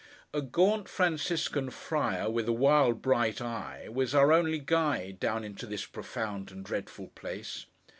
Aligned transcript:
A 0.33 0.41
gaunt 0.41 0.89
Franciscan 0.89 1.69
friar, 1.69 2.27
with 2.27 2.47
a 2.47 2.51
wild 2.53 3.03
bright 3.03 3.39
eye, 3.39 3.87
was 3.87 4.15
our 4.15 4.33
only 4.33 4.57
guide, 4.57 5.19
down 5.19 5.43
into 5.43 5.67
this 5.67 5.85
profound 5.85 6.49
and 6.51 6.65
dreadful 6.65 7.09
place. 7.09 7.67